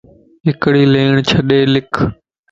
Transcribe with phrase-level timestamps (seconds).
[0.47, 1.91] ھڪڙي ليڻ ڇڏي لکَ